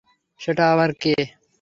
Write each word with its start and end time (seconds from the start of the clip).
সেটা 0.39 0.63
আবার 0.73 0.89
কে? 1.01 1.13